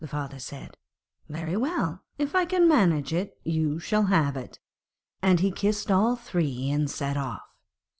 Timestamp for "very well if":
1.29-2.33